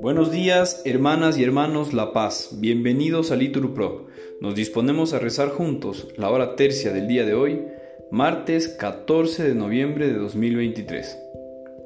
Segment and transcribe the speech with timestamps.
[0.00, 2.50] Buenos días, hermanas y hermanos La Paz.
[2.60, 4.06] Bienvenidos a Litur Pro.
[4.40, 7.64] Nos disponemos a rezar juntos la hora tercia del día de hoy,
[8.10, 11.18] martes 14 de noviembre de 2023.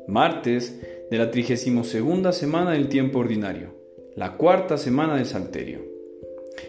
[0.07, 0.81] Martes
[1.11, 3.75] de la 32 semana del tiempo ordinario,
[4.15, 5.81] la cuarta semana del Salterio.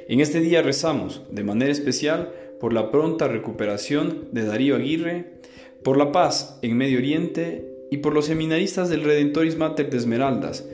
[0.07, 5.39] En este día rezamos, de manera especial, por la pronta recuperación de Darío Aguirre,
[5.83, 10.67] por la paz en Medio Oriente y por los seminaristas del Redentoris Mater de Esmeraldas,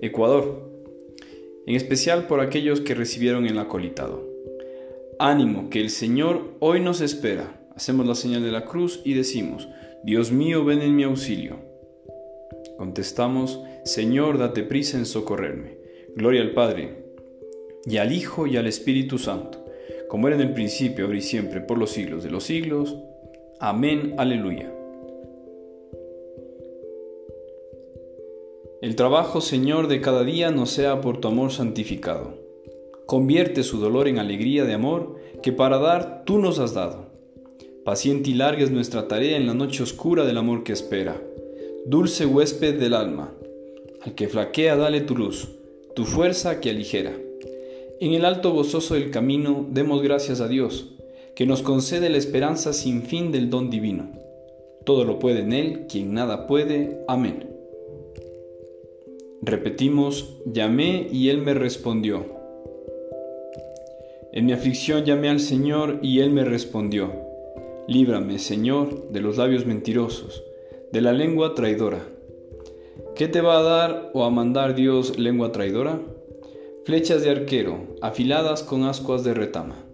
[0.00, 0.70] Ecuador,
[1.66, 4.28] en especial por aquellos que recibieron el acolitado.
[5.18, 7.60] Ánimo, que el Señor hoy nos espera.
[7.76, 9.68] Hacemos la señal de la cruz y decimos,
[10.02, 11.58] Dios mío, ven en mi auxilio.
[12.78, 15.78] Contestamos, Señor, date prisa en socorrerme.
[16.16, 17.04] Gloria al Padre,
[17.84, 19.64] y al Hijo, y al Espíritu Santo,
[20.08, 22.96] como era en el principio, ahora y siempre, por los siglos de los siglos.
[23.62, 24.72] Amén, aleluya.
[28.80, 32.38] El trabajo, Señor, de cada día no sea por tu amor santificado.
[33.04, 37.10] Convierte su dolor en alegría de amor que para dar tú nos has dado.
[37.84, 41.20] Paciente y larga es nuestra tarea en la noche oscura del amor que espera.
[41.84, 43.34] Dulce huésped del alma,
[44.00, 45.50] al que flaquea dale tu luz,
[45.94, 47.12] tu fuerza que aligera.
[48.00, 50.94] En el alto gozoso del camino demos gracias a Dios,
[51.40, 54.10] que nos concede la esperanza sin fin del don divino.
[54.84, 57.02] Todo lo puede en Él, quien nada puede.
[57.08, 57.48] Amén.
[59.40, 62.26] Repetimos, llamé y Él me respondió.
[64.34, 67.10] En mi aflicción llamé al Señor y Él me respondió.
[67.88, 70.44] Líbrame, Señor, de los labios mentirosos,
[70.92, 72.00] de la lengua traidora.
[73.14, 76.02] ¿Qué te va a dar o a mandar Dios lengua traidora?
[76.84, 79.86] Flechas de arquero, afiladas con ascuas de retama.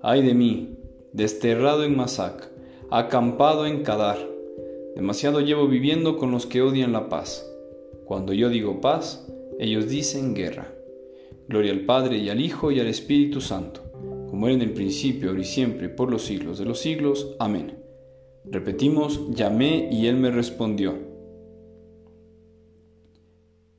[0.00, 0.73] Ay de mí,
[1.14, 2.50] desterrado en Masac,
[2.90, 4.18] acampado en Kadar.
[4.94, 7.50] Demasiado llevo viviendo con los que odian la paz
[8.04, 9.26] cuando yo digo paz,
[9.58, 10.70] ellos dicen guerra.
[11.48, 13.80] Gloria al Padre y al Hijo y al Espíritu Santo,
[14.30, 17.34] como era en el principio, ahora y siempre, por los siglos de los siglos.
[17.38, 17.78] Amén.
[18.44, 20.98] Repetimos, llamé y Él me respondió.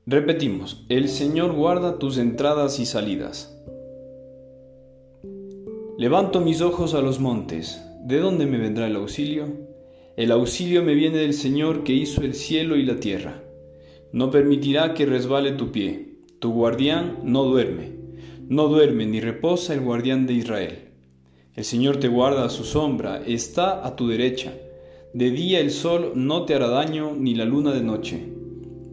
[0.07, 3.54] Repetimos, el Señor guarda tus entradas y salidas.
[5.97, 9.47] Levanto mis ojos a los montes, ¿de dónde me vendrá el auxilio?
[10.17, 13.41] El auxilio me viene del Señor que hizo el cielo y la tierra.
[14.11, 16.17] No permitirá que resbale tu pie.
[16.39, 17.93] Tu guardián no duerme.
[18.49, 20.79] No duerme ni reposa el guardián de Israel.
[21.55, 24.53] El Señor te guarda a su sombra, está a tu derecha.
[25.13, 28.21] De día el sol no te hará daño, ni la luna de noche.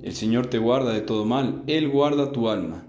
[0.04, 2.86] El Señor te guarda de todo mal, Él guarda tu alma.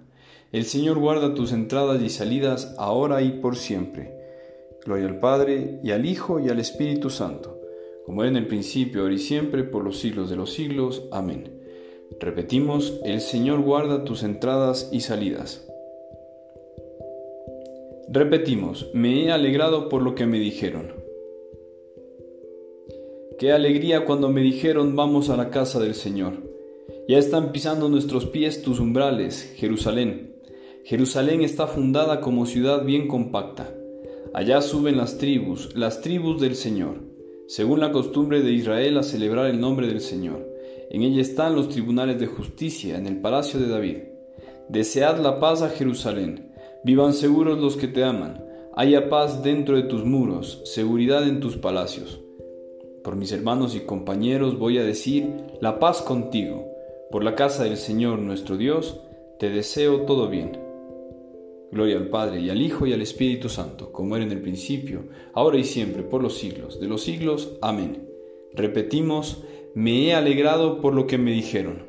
[0.54, 4.14] El Señor guarda tus entradas y salidas, ahora y por siempre.
[4.86, 7.60] Gloria al Padre, y al Hijo, y al Espíritu Santo,
[8.06, 11.08] como era en el principio, ahora y siempre, por los siglos de los siglos.
[11.12, 11.60] Amén.
[12.20, 15.68] Repetimos, el Señor guarda tus entradas y salidas.
[18.10, 20.94] Repetimos, me he alegrado por lo que me dijeron.
[23.40, 26.34] Qué alegría cuando me dijeron vamos a la casa del Señor.
[27.08, 30.33] Ya están pisando nuestros pies tus umbrales, Jerusalén.
[30.86, 33.74] Jerusalén está fundada como ciudad bien compacta.
[34.34, 37.00] Allá suben las tribus, las tribus del Señor,
[37.48, 40.46] según la costumbre de Israel a celebrar el nombre del Señor.
[40.90, 43.98] En ella están los tribunales de justicia, en el palacio de David.
[44.68, 46.52] Desead la paz a Jerusalén.
[46.84, 48.44] Vivan seguros los que te aman.
[48.76, 52.20] Haya paz dentro de tus muros, seguridad en tus palacios.
[53.06, 55.30] Por mis hermanos y compañeros voy a decir,
[55.62, 56.68] la paz contigo.
[57.10, 59.00] Por la casa del Señor nuestro Dios,
[59.40, 60.73] te deseo todo bien.
[61.74, 65.06] Gloria al Padre y al Hijo y al Espíritu Santo, como era en el principio,
[65.34, 67.58] ahora y siempre, por los siglos de los siglos.
[67.62, 68.08] Amén.
[68.54, 71.86] Repetimos, me he alegrado por lo que me dijeron.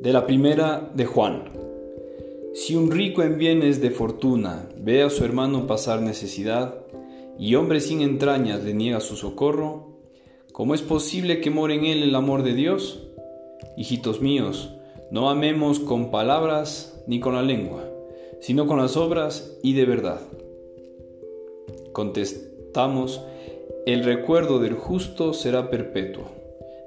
[0.00, 1.44] De la primera de Juan.
[2.54, 6.84] Si un rico en bienes de fortuna ve a su hermano pasar necesidad,
[7.38, 10.00] y hombre sin entrañas le niega su socorro,
[10.52, 13.06] ¿cómo es posible que more en él el amor de Dios?
[13.76, 14.74] Hijitos míos,
[15.10, 17.84] no amemos con palabras ni con la lengua,
[18.40, 20.20] sino con las obras y de verdad.
[21.92, 23.22] Contestamos,
[23.86, 26.24] el recuerdo del justo será perpetuo.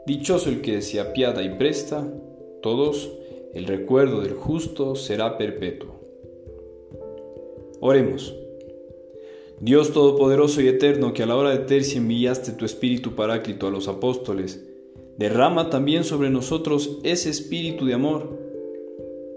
[0.05, 2.07] Dichoso el que se apiada y presta,
[2.61, 3.11] todos,
[3.53, 5.99] el recuerdo del justo será perpetuo.
[7.79, 8.35] Oremos.
[9.59, 13.71] Dios Todopoderoso y Eterno, que a la hora de tercia enviaste tu Espíritu Paráclito a
[13.71, 14.63] los apóstoles,
[15.17, 18.39] derrama también sobre nosotros ese espíritu de amor,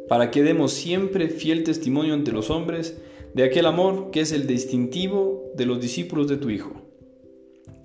[0.09, 3.01] para que demos siempre fiel testimonio ante los hombres
[3.35, 6.73] de aquel amor que es el distintivo de los discípulos de tu Hijo.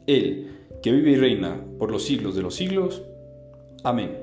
[0.07, 0.51] Él,
[0.81, 3.03] que vive y reina por los siglos de los siglos.
[3.83, 4.17] Amén.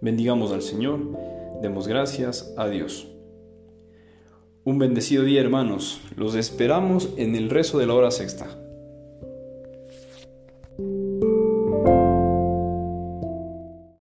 [0.00, 1.00] Bendigamos al Señor,
[1.62, 3.08] demos gracias a Dios.
[4.64, 8.65] Un bendecido día hermanos, los esperamos en el rezo de la hora sexta.